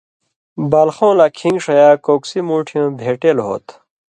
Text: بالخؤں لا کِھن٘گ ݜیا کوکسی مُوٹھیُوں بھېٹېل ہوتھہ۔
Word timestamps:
بالخؤں 0.71 1.13
لا 1.19 1.27
کِھن٘گ 1.37 1.57
ݜیا 1.63 1.89
کوکسی 2.05 2.39
مُوٹھیُوں 2.47 2.89
بھېٹېل 2.99 3.37
ہوتھہ۔ 3.45 3.73